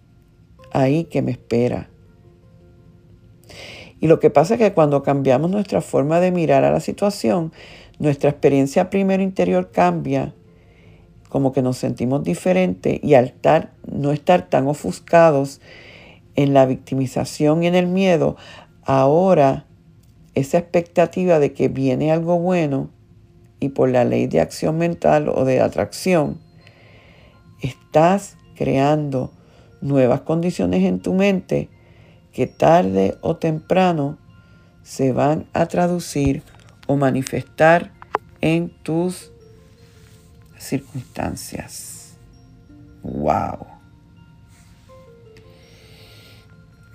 ahí 0.73 1.05
que 1.05 1.23
me 1.23 1.33
espera. 1.33 1.91
Y 4.01 4.07
lo 4.07 4.21
que 4.21 4.31
pasa 4.31 4.55
es 4.55 4.61
que 4.61 4.73
cuando 4.73 5.03
cambiamos 5.03 5.51
nuestra 5.51 5.81
forma 5.81 6.21
de 6.21 6.31
mirar 6.31 6.65
a 6.65 6.71
la 6.71 6.81
situación, 6.81 7.53
nuestra 7.99 8.31
experiencia 8.31 8.91
primero 8.91 9.23
interior 9.23 9.73
cambia, 9.73 10.35
como 11.29 11.53
que 11.53 11.63
nos 11.63 11.79
sentimos 11.79 12.23
diferentes 12.23 13.01
y 13.03 13.15
al 13.15 13.35
no 13.91 14.13
estar 14.13 14.49
tan 14.49 14.69
ofuscados 14.69 15.61
en 16.37 16.55
la 16.55 16.65
victimización 16.65 17.65
y 17.65 17.67
en 17.67 17.75
el 17.75 17.89
miedo, 17.89 18.37
ahora 18.85 19.68
esa 20.39 20.59
expectativa 20.59 21.39
de 21.39 21.53
que 21.53 21.69
viene 21.69 22.13
algo 22.13 22.39
bueno 22.39 22.91
y 23.61 23.71
por 23.71 23.89
la 23.89 24.05
ley 24.05 24.27
de 24.27 24.41
acción 24.41 24.79
mental 24.79 25.29
o 25.29 25.45
de 25.45 25.61
atracción, 25.61 26.39
estás 27.61 28.37
creando 28.57 29.33
nuevas 29.81 30.21
condiciones 30.23 30.85
en 30.85 31.01
tu 31.01 31.15
mente 31.15 31.69
que 32.33 32.47
tarde 32.47 33.17
o 33.21 33.37
temprano 33.37 34.19
se 34.83 35.13
van 35.13 35.47
a 35.53 35.67
traducir 35.67 36.43
o 36.87 36.97
manifestar 36.97 37.93
en 38.41 38.71
tus 38.83 39.33
circunstancias. 40.57 42.17
¡Wow! 43.03 43.79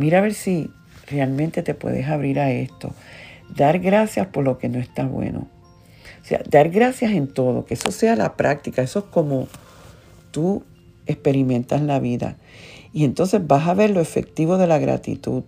mira 0.03 0.17
a 0.17 0.21
ver 0.21 0.33
si 0.33 0.69
realmente 1.07 1.63
te 1.63 1.73
puedes 1.73 2.07
abrir 2.07 2.39
a 2.39 2.51
esto. 2.51 2.93
Dar 3.49 3.79
gracias 3.79 4.27
por 4.27 4.43
lo 4.43 4.57
que 4.57 4.69
no 4.69 4.79
está 4.79 5.05
bueno. 5.05 5.47
O 6.21 6.25
sea, 6.25 6.41
dar 6.49 6.69
gracias 6.69 7.11
en 7.11 7.27
todo, 7.27 7.65
que 7.65 7.73
eso 7.73 7.91
sea 7.91 8.15
la 8.15 8.35
práctica, 8.35 8.81
eso 8.81 8.99
es 8.99 9.05
como 9.05 9.47
tú 10.31 10.63
experimentas 11.05 11.81
la 11.81 11.99
vida. 11.99 12.37
Y 12.93 13.03
entonces 13.03 13.45
vas 13.45 13.67
a 13.67 13.73
ver 13.73 13.89
lo 13.89 13.99
efectivo 13.99 14.57
de 14.57 14.67
la 14.67 14.79
gratitud. 14.79 15.43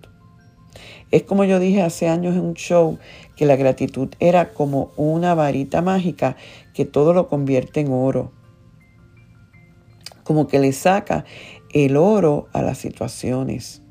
Es 1.11 1.23
como 1.23 1.45
yo 1.45 1.59
dije 1.59 1.81
hace 1.81 2.09
años 2.09 2.35
en 2.35 2.41
un 2.41 2.53
show, 2.55 2.97
que 3.35 3.45
la 3.45 3.55
gratitud 3.55 4.09
era 4.19 4.53
como 4.53 4.91
una 4.97 5.33
varita 5.33 5.81
mágica 5.81 6.35
que 6.73 6.85
todo 6.85 7.13
lo 7.13 7.27
convierte 7.27 7.79
en 7.81 7.91
oro. 7.91 8.31
Como 10.23 10.47
que 10.47 10.59
le 10.59 10.73
saca 10.73 11.23
el 11.71 11.95
oro 11.97 12.47
a 12.51 12.61
las 12.61 12.79
situaciones. 12.79 13.81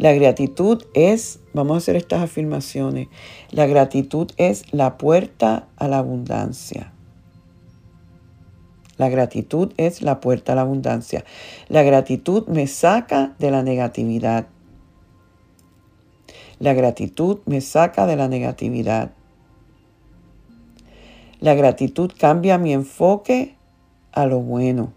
La 0.00 0.14
gratitud 0.14 0.82
es, 0.94 1.40
vamos 1.52 1.74
a 1.74 1.76
hacer 1.76 1.94
estas 1.94 2.22
afirmaciones, 2.22 3.08
la 3.50 3.66
gratitud 3.66 4.30
es 4.38 4.72
la 4.72 4.96
puerta 4.96 5.68
a 5.76 5.88
la 5.88 5.98
abundancia. 5.98 6.94
La 8.96 9.10
gratitud 9.10 9.74
es 9.76 10.00
la 10.00 10.20
puerta 10.20 10.52
a 10.52 10.54
la 10.54 10.62
abundancia. 10.62 11.26
La 11.68 11.82
gratitud 11.82 12.48
me 12.48 12.66
saca 12.66 13.34
de 13.38 13.50
la 13.50 13.62
negatividad. 13.62 14.46
La 16.60 16.72
gratitud 16.72 17.40
me 17.44 17.60
saca 17.60 18.06
de 18.06 18.16
la 18.16 18.28
negatividad. 18.28 19.10
La 21.40 21.52
gratitud 21.52 22.10
cambia 22.18 22.56
mi 22.56 22.72
enfoque 22.72 23.54
a 24.12 24.24
lo 24.24 24.40
bueno. 24.40 24.94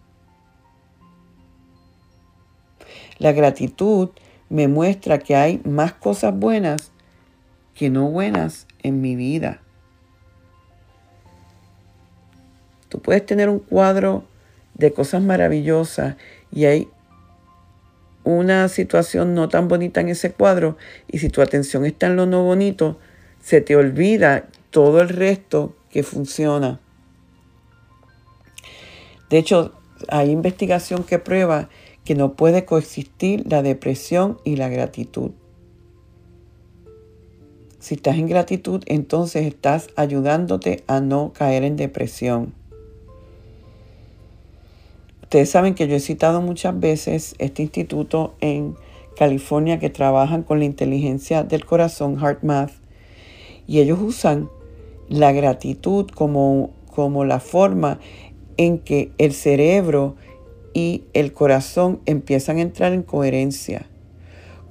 La 3.20 3.34
gratitud 3.34 4.10
me 4.54 4.68
muestra 4.68 5.18
que 5.18 5.36
hay 5.36 5.60
más 5.66 5.94
cosas 5.94 6.38
buenas 6.38 6.92
que 7.74 7.90
no 7.90 8.12
buenas 8.12 8.68
en 8.84 9.02
mi 9.02 9.16
vida. 9.16 9.62
Tú 12.88 13.00
puedes 13.02 13.26
tener 13.26 13.50
un 13.50 13.58
cuadro 13.58 14.26
de 14.76 14.94
cosas 14.94 15.24
maravillosas 15.24 16.18
y 16.52 16.66
hay 16.66 16.88
una 18.24 18.68
situación 18.68 19.34
no 19.34 19.50
tan 19.50 19.68
bonita 19.68 20.02
en 20.02 20.10
ese 20.10 20.32
cuadro 20.34 20.78
y 21.08 21.18
si 21.18 21.30
tu 21.30 21.42
atención 21.42 21.84
está 21.84 22.06
en 22.06 22.16
lo 22.16 22.28
no 22.28 22.44
bonito, 22.44 23.00
se 23.42 23.60
te 23.60 23.76
olvida 23.76 24.50
todo 24.70 25.02
el 25.02 25.10
resto 25.10 25.76
que 25.90 26.04
funciona. 26.04 26.80
De 29.32 29.40
hecho, 29.40 29.74
hay 30.10 30.30
investigación 30.30 31.04
que 31.04 31.18
prueba 31.18 31.70
que 32.06 32.16
no 32.16 32.34
puede 32.34 32.66
coexistir 32.66 33.44
la 33.50 33.62
depresión 33.62 34.40
y 34.44 34.56
la 34.56 34.70
gratitud. 34.70 35.32
Si 37.80 37.96
estás 37.96 38.18
en 38.18 38.28
gratitud, 38.28 38.82
entonces 38.86 39.46
estás 39.46 39.90
ayudándote 39.96 40.84
a 40.88 41.02
no 41.02 41.34
caer 41.34 41.64
en 41.64 41.76
depresión. 41.76 42.54
Ustedes 45.24 45.50
saben 45.50 45.76
que 45.76 45.88
yo 45.88 45.96
he 45.96 46.00
citado 46.00 46.42
muchas 46.42 46.80
veces 46.80 47.36
este 47.40 47.64
instituto 47.64 48.36
en 48.40 48.76
California 49.18 49.80
que 49.80 49.90
trabajan 49.90 50.44
con 50.44 50.60
la 50.60 50.66
inteligencia 50.66 51.44
del 51.44 51.66
corazón, 51.66 52.20
HeartMath, 52.20 52.72
y 53.68 53.80
ellos 53.80 54.00
usan 54.02 54.50
la 55.10 55.32
gratitud 55.32 56.08
como, 56.08 56.72
como 56.90 57.26
la 57.26 57.40
forma 57.40 58.00
en 58.58 58.80
que 58.80 59.12
el 59.18 59.34
cerebro 59.34 60.16
y 60.74 61.04
el 61.14 61.34
corazón 61.34 62.02
empiezan 62.06 62.58
a 62.58 62.62
entrar 62.62 62.94
en 62.94 63.04
coherencia. 63.04 63.86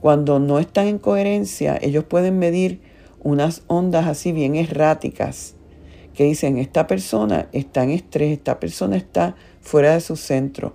Cuando 0.00 0.40
no 0.40 0.58
están 0.58 0.88
en 0.88 0.98
coherencia, 0.98 1.78
ellos 1.80 2.04
pueden 2.04 2.38
medir 2.38 2.80
unas 3.20 3.62
ondas 3.68 4.06
así 4.06 4.32
bien 4.32 4.56
erráticas 4.56 5.54
que 6.14 6.24
dicen, 6.24 6.58
esta 6.58 6.86
persona 6.86 7.48
está 7.52 7.84
en 7.84 7.90
estrés, 7.90 8.32
esta 8.32 8.60
persona 8.60 8.96
está 8.96 9.36
fuera 9.60 9.94
de 9.94 10.00
su 10.00 10.16
centro. 10.16 10.74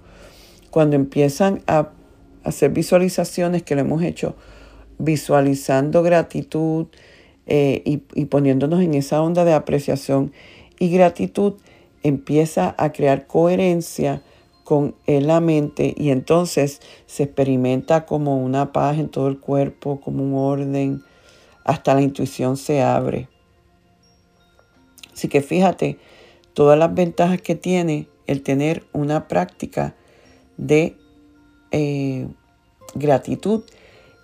Cuando 0.71 0.95
empiezan 0.95 1.61
a 1.67 1.89
hacer 2.43 2.71
visualizaciones 2.71 3.63
que 3.63 3.75
lo 3.75 3.81
hemos 3.81 4.01
hecho, 4.01 4.35
visualizando 4.97 6.01
gratitud 6.01 6.87
eh, 7.45 7.81
y, 7.85 8.01
y 8.15 8.25
poniéndonos 8.25 8.81
en 8.81 8.95
esa 8.95 9.21
onda 9.21 9.45
de 9.45 9.53
apreciación 9.53 10.31
y 10.79 10.89
gratitud, 10.89 11.53
empieza 12.03 12.73
a 12.77 12.91
crear 12.91 13.27
coherencia 13.27 14.21
con 14.67 14.95
la 15.05 15.39
mente 15.39 15.93
y 15.95 16.09
entonces 16.09 16.81
se 17.05 17.23
experimenta 17.23 18.05
como 18.05 18.43
una 18.43 18.73
paz 18.73 18.97
en 18.97 19.07
todo 19.07 19.29
el 19.29 19.39
cuerpo, 19.39 20.01
como 20.01 20.25
un 20.25 20.33
orden, 20.33 21.01
hasta 21.63 21.95
la 21.95 22.01
intuición 22.01 22.57
se 22.57 22.81
abre. 22.81 23.29
Así 25.13 25.29
que 25.29 25.39
fíjate 25.39 25.99
todas 26.53 26.77
las 26.77 26.93
ventajas 26.93 27.41
que 27.41 27.55
tiene 27.55 28.09
el 28.25 28.43
tener 28.43 28.83
una 28.91 29.29
práctica 29.29 29.95
de 30.57 30.97
eh, 31.71 32.27
gratitud 32.93 33.63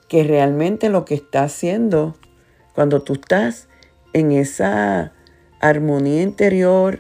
que 0.09 0.25
realmente 0.25 0.89
lo 0.89 1.05
que 1.05 1.15
está 1.15 1.43
haciendo 1.43 2.17
cuando 2.75 3.01
tú 3.01 3.13
estás 3.13 3.69
en 4.11 4.33
esa 4.33 5.13
armonía 5.61 6.21
interior 6.21 6.99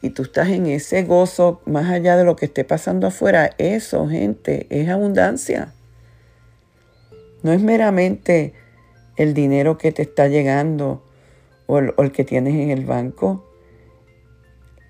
y 0.00 0.10
tú 0.10 0.22
estás 0.22 0.48
en 0.48 0.66
ese 0.66 1.02
gozo 1.02 1.60
más 1.64 1.90
allá 1.90 2.16
de 2.16 2.24
lo 2.24 2.36
que 2.36 2.46
esté 2.46 2.64
pasando 2.64 3.08
afuera, 3.08 3.50
eso, 3.58 4.08
gente, 4.08 4.66
es 4.70 4.88
abundancia. 4.88 5.72
No 7.42 7.52
es 7.52 7.60
meramente 7.60 8.54
el 9.16 9.34
dinero 9.34 9.78
que 9.78 9.92
te 9.92 10.02
está 10.02 10.28
llegando 10.28 11.04
o 11.66 11.78
el 11.78 12.12
que 12.12 12.24
tienes 12.24 12.54
en 12.54 12.70
el 12.70 12.84
banco. 12.84 13.44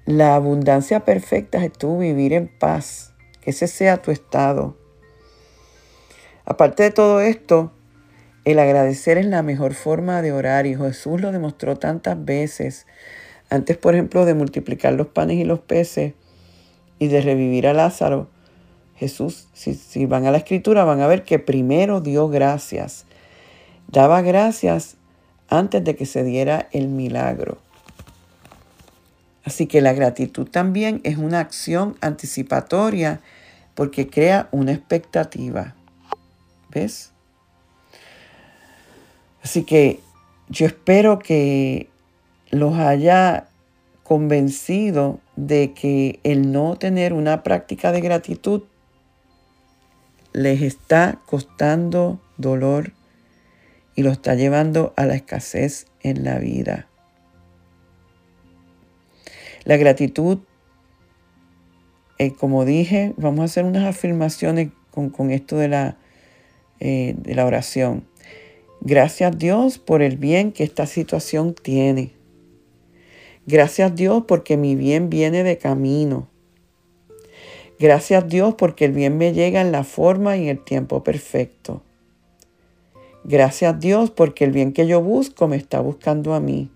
La 0.05 0.35
abundancia 0.35 1.01
perfecta 1.01 1.63
es 1.65 1.73
tú 1.73 1.99
vivir 1.99 2.33
en 2.33 2.49
paz, 2.49 3.13
que 3.41 3.51
ese 3.51 3.67
sea 3.67 4.01
tu 4.01 4.11
estado. 4.11 4.77
Aparte 6.45 6.85
de 6.85 6.91
todo 6.91 7.21
esto, 7.21 7.73
el 8.47 8.59
agradecer 8.59 9.19
es 9.19 9.27
la 9.27 9.43
mejor 9.43 9.75
forma 9.75 10.23
de 10.23 10.33
orar 10.33 10.67
y 10.67 10.75
Jesús 10.75 11.21
lo 11.21 11.33
demostró 11.33 11.77
tantas 11.77 12.25
veces. 12.25 12.87
Antes, 13.51 13.77
por 13.77 13.95
ejemplo, 13.95 14.25
de 14.25 14.35
multiplicar 14.35 14.93
los 14.95 15.07
panes 15.09 15.39
y 15.39 15.45
los 15.45 15.61
peces 15.61 16.15
y 16.99 17.09
de 17.09 17.21
revivir 17.21 17.67
a 17.67 17.73
Lázaro, 17.73 18.29
Jesús, 18.97 19.47
si, 19.55 20.07
van 20.07 20.27
a 20.27 20.33
la 20.33 20.39
escritura, 20.39 20.85
van 20.85 21.01
a 21.01 21.07
ver 21.07 21.23
que 21.23 21.39
primero 21.39 22.01
dio 22.01 22.29
gracias. 22.29 23.07
Daba 23.87 24.23
gracias 24.23 24.97
antes 25.49 25.85
de 25.85 25.95
que 25.95 26.05
se 26.05 26.25
diera 26.25 26.69
el 26.73 26.89
milagro. 26.89 27.59
Así 29.45 29.67
que 29.67 29.81
la 29.81 29.93
gratitud 29.93 30.49
también 30.49 31.01
es 31.05 31.17
una 31.17 31.41
acción 31.41 31.97
anticipatoria 32.01 33.21
porque 33.75 34.11
crea 34.11 34.49
una 34.51 34.73
expectativa. 34.73 35.75
¿Ves? 36.71 37.13
Así 39.43 39.63
que 39.63 40.01
yo 40.49 40.67
espero 40.67 41.19
que 41.19 41.89
los 42.51 42.79
haya 42.79 43.49
convencido 44.03 45.21
de 45.37 45.75
que 45.75 46.19
el 46.23 46.51
no 46.51 46.77
tener 46.77 47.13
una 47.13 47.43
práctica 47.43 47.93
de 47.93 48.01
gratitud 48.01 48.63
les 50.33 50.63
está 50.63 51.21
costando 51.27 52.21
dolor 52.37 52.93
y 53.95 54.03
lo 54.03 54.11
está 54.11 54.35
llevando 54.35 54.95
a 54.97 55.05
la 55.05 55.15
escasez 55.15 55.87
en 56.03 56.25
la 56.25 56.39
vida. 56.39 56.89
La 59.65 59.77
gratitud, 59.77 60.39
eh, 62.19 62.33
como 62.33 62.65
dije, 62.65 63.13
vamos 63.17 63.41
a 63.41 63.45
hacer 63.45 63.65
unas 63.65 63.85
afirmaciones 63.85 64.71
con, 64.91 65.31
esto 65.31 65.57
de 65.57 65.69
la, 65.69 65.97
eh, 66.81 67.15
de 67.19 67.35
la 67.35 67.45
oración. 67.45 68.07
Gracias 68.81 69.37
Dios 69.37 69.79
por 69.79 70.03
el 70.03 70.17
bien 70.17 70.53
que 70.53 70.65
esta 70.65 70.87
situación 70.87 71.55
tiene. 71.55 72.18
Gracias 73.51 73.95
Dios 73.95 74.25
porque 74.29 74.59
mi 74.59 74.77
bien 74.77 75.09
viene 75.09 75.43
de 75.43 75.57
camino. 75.57 76.29
Gracias 77.79 78.29
Dios 78.29 78.53
porque 78.53 78.85
el 78.85 78.93
bien 78.93 79.17
me 79.17 79.33
llega 79.33 79.63
en 79.63 79.73
la 79.73 79.85
forma 79.85 80.37
y 80.37 80.43
en 80.43 80.49
el 80.49 80.63
tiempo 80.63 81.03
perfecto. 81.03 81.81
Gracias 83.25 83.81
Dios 83.81 84.11
porque 84.11 84.45
el 84.45 84.53
bien 84.53 84.75
que 84.75 84.87
yo 84.87 85.01
busco 85.01 85.49
me 85.49 85.57
está 85.57 85.81
buscando 85.81 86.35
a 86.35 86.41
mí. 86.41 86.71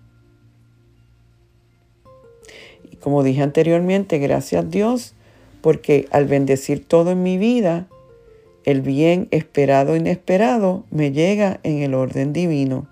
Como 2.99 3.21
dije 3.21 3.43
anteriormente, 3.43 4.17
gracias 4.17 4.71
Dios, 4.71 5.13
porque 5.61 6.07
al 6.09 6.25
bendecir 6.25 6.83
todo 6.83 7.11
en 7.11 7.21
mi 7.21 7.37
vida, 7.37 7.87
el 8.65 8.81
bien 8.81 9.27
esperado 9.29 9.93
e 9.93 9.99
inesperado 9.99 10.85
me 10.89 11.11
llega 11.11 11.59
en 11.61 11.83
el 11.83 11.93
orden 11.93 12.33
divino. 12.33 12.87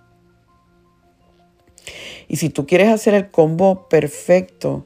Y 2.31 2.37
si 2.37 2.47
tú 2.47 2.65
quieres 2.65 2.87
hacer 2.87 3.13
el 3.13 3.29
combo 3.29 3.89
perfecto 3.89 4.85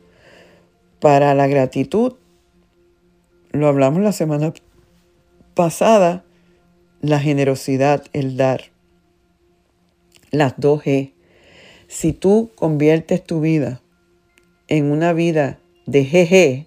para 0.99 1.35
la 1.35 1.45
gratitud, 1.45 2.13
lo 3.51 3.67
hablamos 3.67 4.01
la 4.01 4.13
semana 4.13 4.51
pasada, 5.53 6.25
la 7.01 7.19
generosidad, 7.19 8.03
el 8.13 8.35
dar. 8.35 8.71
Las 10.31 10.55
dos 10.57 10.83
G. 10.85 11.13
Si 11.87 12.13
tú 12.13 12.49
conviertes 12.55 13.23
tu 13.23 13.41
vida 13.41 13.79
en 14.67 14.89
una 14.89 15.13
vida 15.13 15.59
de 15.85 16.03
GG, 16.03 16.65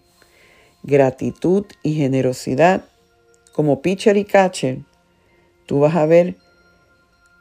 gratitud 0.85 1.67
y 1.83 1.95
generosidad, 1.95 2.85
como 3.53 3.83
pitcher 3.83 4.17
y 4.17 4.25
catcher, 4.25 4.79
tú 5.67 5.81
vas 5.81 5.97
a 5.97 6.07
ver 6.07 6.37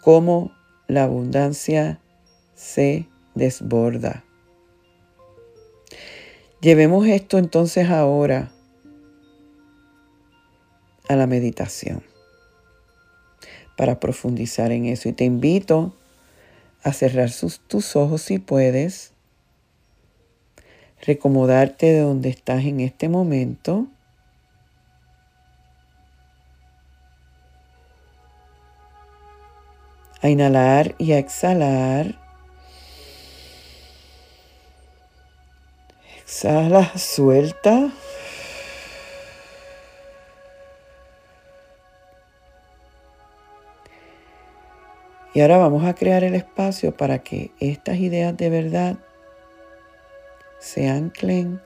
cómo 0.02 0.52
la 0.88 1.04
abundancia 1.04 2.00
se 2.56 3.06
desborda. 3.38 4.24
Llevemos 6.62 7.08
esto 7.08 7.38
entonces 7.38 7.90
ahora 7.90 8.52
a 11.08 11.16
la 11.16 11.28
meditación 11.28 12.04
para 13.78 14.00
profundizar 14.00 14.72
en 14.72 14.86
eso. 14.86 15.08
Y 15.08 15.14
te 15.14 15.24
invito 15.24 15.96
a 16.84 16.92
cerrar 16.92 17.30
tus 17.68 17.96
ojos 17.96 18.22
si 18.22 18.40
puedes, 18.40 19.14
recomodarte 21.06 21.86
de 21.88 22.00
donde 22.00 22.30
estás 22.30 22.66
en 22.66 22.82
este 22.82 23.08
momento. 23.08 23.88
A 30.22 30.30
inhalar 30.30 30.96
y 30.98 31.12
a 31.12 31.20
exhalar. 31.20 32.27
Exhala, 36.28 36.92
suelta. 36.98 37.90
Y 45.34 45.40
ahora 45.40 45.58
vamos 45.58 45.86
a 45.86 45.94
crear 45.94 46.26
el 46.26 46.36
espacio 46.36 46.98
para 46.98 47.20
que 47.20 47.52
estas 47.62 47.96
ideas 48.00 48.36
de 48.36 48.50
verdad 48.50 48.98
se 50.60 50.90
anclen 50.90 51.62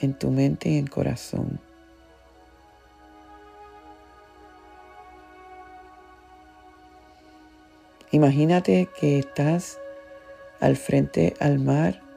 en 0.00 0.14
tu 0.14 0.30
mente 0.30 0.68
y 0.68 0.78
en 0.78 0.86
corazón. 0.86 1.58
Imagínate 8.12 8.88
que 9.00 9.18
estás 9.18 9.76
al 10.60 10.76
frente 10.76 11.34
al 11.40 11.58
mar 11.58 12.07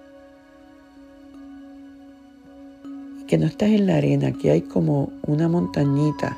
que 3.32 3.38
no 3.38 3.48
estás 3.48 3.70
en 3.70 3.88
la 3.88 3.96
arena, 3.96 4.34
que 4.34 4.52
hay 4.52 4.62
como 4.62 5.10
una 5.26 5.48
montañita 5.48 6.38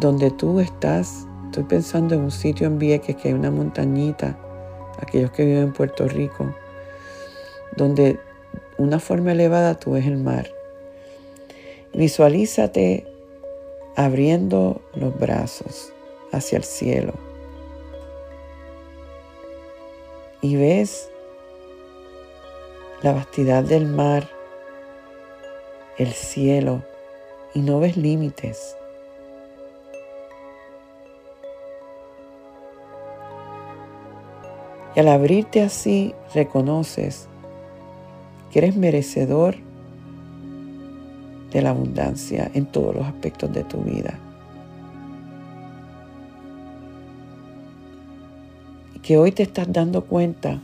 donde 0.00 0.30
tú 0.30 0.60
estás, 0.60 1.26
estoy 1.44 1.64
pensando 1.64 2.14
en 2.14 2.22
un 2.22 2.30
sitio 2.30 2.66
en 2.66 2.78
Vieques 2.78 3.16
que 3.16 3.28
hay 3.28 3.34
una 3.34 3.50
montañita, 3.50 4.38
aquellos 4.98 5.30
que 5.32 5.44
viven 5.44 5.64
en 5.64 5.72
Puerto 5.74 6.08
Rico, 6.08 6.54
donde 7.76 8.18
una 8.78 8.98
forma 8.98 9.32
elevada 9.32 9.78
tú 9.78 9.90
ves 9.90 10.06
el 10.06 10.16
mar. 10.16 10.48
Visualízate 11.92 13.06
abriendo 13.94 14.80
los 14.94 15.20
brazos 15.20 15.92
hacia 16.32 16.56
el 16.56 16.64
cielo 16.64 17.12
y 20.40 20.56
ves 20.56 21.10
la 23.02 23.12
vastidad 23.12 23.64
del 23.64 23.86
mar, 23.86 24.28
el 25.96 26.12
cielo, 26.12 26.82
y 27.54 27.60
no 27.60 27.80
ves 27.80 27.96
límites. 27.96 28.76
Y 34.94 35.00
al 35.00 35.08
abrirte 35.08 35.62
así, 35.62 36.14
reconoces 36.34 37.28
que 38.50 38.58
eres 38.58 38.76
merecedor 38.76 39.56
de 41.52 41.62
la 41.62 41.70
abundancia 41.70 42.50
en 42.54 42.66
todos 42.66 42.94
los 42.96 43.06
aspectos 43.06 43.52
de 43.52 43.64
tu 43.64 43.78
vida. 43.78 44.18
Y 48.94 48.98
que 48.98 49.16
hoy 49.16 49.32
te 49.32 49.44
estás 49.44 49.72
dando 49.72 50.04
cuenta 50.04 50.60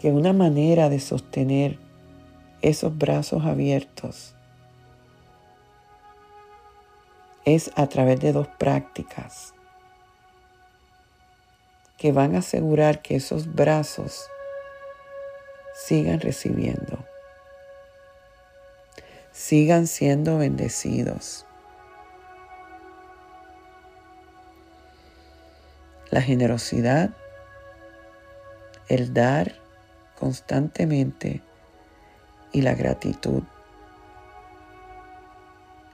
que 0.00 0.10
una 0.10 0.32
manera 0.32 0.88
de 0.88 1.00
sostener 1.00 1.78
esos 2.62 2.96
brazos 2.96 3.44
abiertos 3.44 4.34
es 7.44 7.70
a 7.76 7.86
través 7.86 8.20
de 8.20 8.32
dos 8.32 8.48
prácticas 8.58 9.54
que 11.96 12.12
van 12.12 12.34
a 12.34 12.38
asegurar 12.38 13.02
que 13.02 13.16
esos 13.16 13.54
brazos 13.54 14.28
sigan 15.74 16.20
recibiendo, 16.20 16.98
sigan 19.32 19.86
siendo 19.86 20.38
bendecidos. 20.38 21.46
La 26.10 26.20
generosidad, 26.20 27.10
el 28.88 29.14
dar, 29.14 29.65
constantemente 30.18 31.42
y 32.52 32.62
la 32.62 32.74
gratitud. 32.74 33.42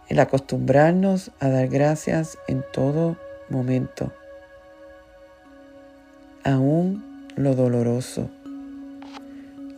El 0.08 0.20
acostumbrarnos 0.20 1.30
a 1.40 1.48
dar 1.48 1.68
gracias 1.68 2.36
en 2.46 2.64
todo 2.72 3.16
momento, 3.48 4.12
aún 6.44 7.26
lo 7.36 7.54
doloroso, 7.54 8.28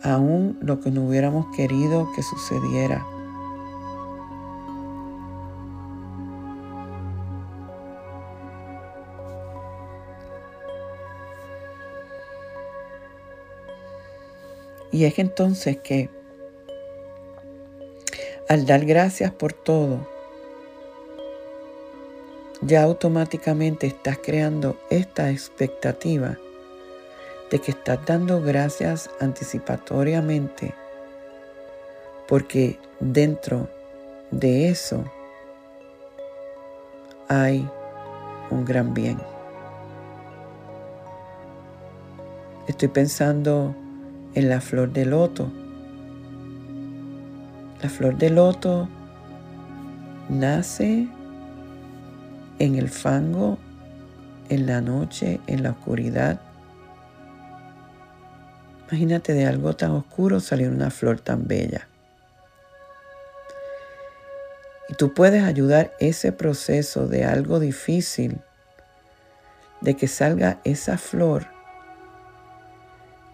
aún 0.03 0.57
lo 0.61 0.81
que 0.81 0.91
no 0.91 1.05
hubiéramos 1.05 1.45
querido 1.55 2.07
que 2.15 2.23
sucediera. 2.23 3.05
Y 14.95 15.03
es 15.03 15.19
entonces 15.19 15.75
que 15.81 16.09
al 18.47 18.65
dar 18.65 18.85
gracias 18.85 19.29
por 19.29 19.51
todo, 19.51 20.07
ya 22.61 22.83
automáticamente 22.83 23.87
estás 23.87 24.19
creando 24.23 24.77
esta 24.89 25.31
expectativa 25.31 26.37
de 27.51 27.59
que 27.59 27.71
estás 27.71 28.05
dando 28.05 28.41
gracias 28.41 29.09
anticipatoriamente 29.19 30.73
porque 32.25 32.79
dentro 33.01 33.67
de 34.31 34.69
eso 34.69 35.03
hay 37.27 37.69
un 38.49 38.63
gran 38.63 38.93
bien. 38.93 39.19
Estoy 42.69 42.87
pensando 42.87 43.75
en 44.35 44.49
la 44.49 44.61
flor 44.61 44.91
de 44.91 45.05
loto. 45.05 45.51
La 47.81 47.89
flor 47.89 48.17
de 48.17 48.29
loto 48.29 48.89
nace 50.29 51.07
en 52.59 52.75
el 52.75 52.89
fango, 52.89 53.57
en 54.49 54.67
la 54.67 54.81
noche, 54.81 55.39
en 55.47 55.63
la 55.63 55.71
oscuridad. 55.71 56.39
Imagínate 58.89 59.33
de 59.33 59.45
algo 59.45 59.75
tan 59.75 59.91
oscuro 59.91 60.39
salir 60.39 60.69
una 60.69 60.91
flor 60.91 61.19
tan 61.21 61.47
bella. 61.47 61.87
Y 64.89 64.93
tú 64.93 65.13
puedes 65.13 65.43
ayudar 65.43 65.93
ese 65.99 66.31
proceso 66.31 67.07
de 67.07 67.25
algo 67.25 67.59
difícil, 67.59 68.39
de 69.81 69.95
que 69.95 70.07
salga 70.07 70.59
esa 70.63 70.97
flor 70.97 71.54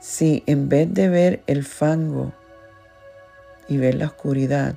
si 0.02 0.44
en 0.48 0.68
vez 0.68 0.92
de 0.92 1.10
ver 1.10 1.44
el 1.46 1.64
fango 1.64 2.34
y 3.70 3.78
ver 3.78 3.94
la 3.94 4.08
oscuridad, 4.08 4.76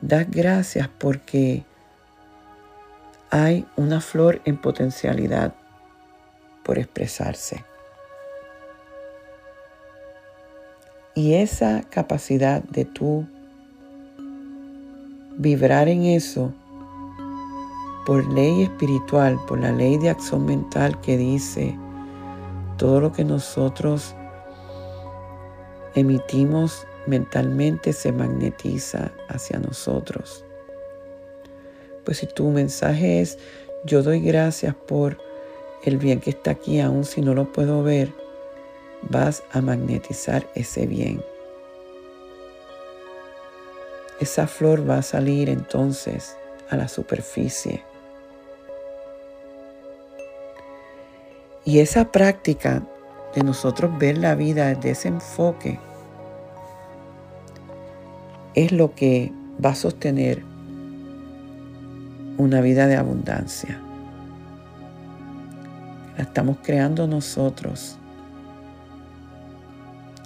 das 0.00 0.30
gracias 0.30 0.88
porque 0.98 1.64
hay 3.28 3.66
una 3.76 4.00
flor 4.00 4.40
en 4.44 4.56
potencialidad 4.56 5.52
por 6.62 6.78
expresarse. 6.78 7.64
Y 11.16 11.34
esa 11.34 11.82
capacidad 11.90 12.62
de 12.62 12.84
tú 12.84 13.26
vibrar 15.36 15.88
en 15.88 16.04
eso 16.04 16.54
por 18.06 18.32
ley 18.32 18.62
espiritual, 18.62 19.40
por 19.48 19.58
la 19.58 19.72
ley 19.72 19.98
de 19.98 20.10
acción 20.10 20.46
mental 20.46 21.00
que 21.00 21.16
dice, 21.16 21.76
todo 22.78 23.00
lo 23.00 23.12
que 23.12 23.24
nosotros 23.24 24.14
emitimos 25.94 26.86
mentalmente 27.06 27.92
se 27.92 28.12
magnetiza 28.12 29.10
hacia 29.28 29.58
nosotros. 29.58 30.44
pues 32.04 32.18
si 32.18 32.26
tu 32.26 32.48
mensaje 32.48 33.20
es, 33.20 33.38
yo 33.84 34.02
doy 34.02 34.20
gracias 34.20 34.74
por 34.74 35.18
el 35.84 35.98
bien 35.98 36.20
que 36.20 36.30
está 36.30 36.52
aquí, 36.52 36.80
aun 36.80 37.04
si 37.04 37.20
no 37.20 37.34
lo 37.34 37.52
puedo 37.52 37.82
ver, 37.82 38.14
vas 39.02 39.42
a 39.52 39.60
magnetizar 39.60 40.48
ese 40.54 40.86
bien. 40.86 41.22
Esa 44.20 44.46
flor 44.46 44.88
va 44.88 44.98
a 44.98 45.02
salir 45.02 45.50
entonces 45.50 46.36
a 46.70 46.76
la 46.76 46.88
superficie. 46.88 47.84
Y 51.68 51.80
esa 51.80 52.10
práctica 52.10 52.82
de 53.34 53.42
nosotros 53.42 53.98
ver 53.98 54.16
la 54.16 54.34
vida 54.34 54.68
desde 54.68 54.92
ese 54.92 55.08
enfoque 55.08 55.78
es 58.54 58.72
lo 58.72 58.94
que 58.94 59.34
va 59.62 59.72
a 59.72 59.74
sostener 59.74 60.42
una 62.38 62.62
vida 62.62 62.86
de 62.86 62.96
abundancia. 62.96 63.78
La 66.16 66.22
estamos 66.22 66.56
creando 66.62 67.06
nosotros. 67.06 67.98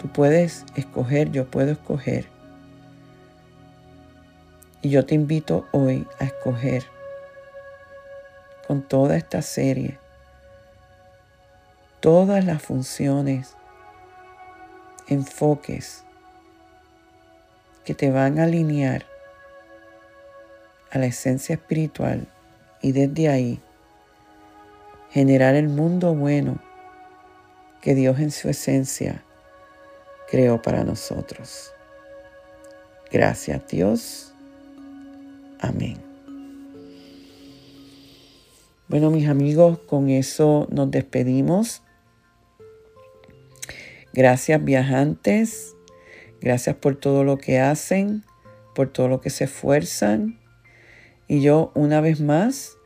Tú 0.00 0.06
puedes 0.12 0.64
escoger, 0.76 1.32
yo 1.32 1.50
puedo 1.50 1.72
escoger. 1.72 2.26
Y 4.80 4.90
yo 4.90 5.04
te 5.04 5.16
invito 5.16 5.66
hoy 5.72 6.06
a 6.20 6.24
escoger 6.26 6.84
con 8.68 8.82
toda 8.82 9.16
esta 9.16 9.42
serie 9.42 10.01
todas 12.02 12.44
las 12.44 12.60
funciones, 12.60 13.54
enfoques 15.06 16.02
que 17.84 17.94
te 17.94 18.10
van 18.10 18.40
a 18.40 18.42
alinear 18.42 19.06
a 20.90 20.98
la 20.98 21.06
esencia 21.06 21.54
espiritual 21.54 22.26
y 22.80 22.90
desde 22.90 23.28
ahí 23.28 23.60
generar 25.12 25.54
el 25.54 25.68
mundo 25.68 26.12
bueno 26.12 26.58
que 27.80 27.94
Dios 27.94 28.18
en 28.18 28.32
su 28.32 28.48
esencia 28.48 29.22
creó 30.28 30.60
para 30.60 30.82
nosotros. 30.82 31.72
Gracias 33.12 33.64
Dios. 33.68 34.34
Amén. 35.60 35.98
Bueno 38.88 39.10
mis 39.10 39.28
amigos, 39.28 39.78
con 39.86 40.10
eso 40.10 40.66
nos 40.72 40.90
despedimos. 40.90 41.80
Gracias 44.14 44.62
viajantes, 44.62 45.74
gracias 46.40 46.76
por 46.76 46.96
todo 46.96 47.24
lo 47.24 47.38
que 47.38 47.58
hacen, 47.60 48.24
por 48.74 48.88
todo 48.88 49.08
lo 49.08 49.20
que 49.20 49.30
se 49.30 49.44
esfuerzan. 49.44 50.38
Y 51.28 51.40
yo 51.40 51.72
una 51.74 52.00
vez 52.00 52.20
más 52.20 52.76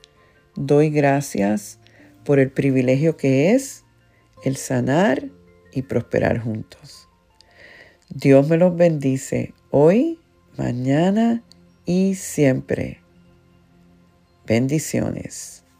doy 0.54 0.90
gracias 0.90 1.80
por 2.24 2.38
el 2.38 2.50
privilegio 2.50 3.16
que 3.16 3.52
es 3.52 3.84
el 4.44 4.56
sanar 4.56 5.28
y 5.72 5.82
prosperar 5.82 6.38
juntos. 6.38 7.08
Dios 8.08 8.48
me 8.48 8.56
los 8.56 8.76
bendice 8.76 9.52
hoy, 9.70 10.20
mañana 10.56 11.42
y 11.84 12.14
siempre. 12.14 13.00
Bendiciones. 14.46 15.65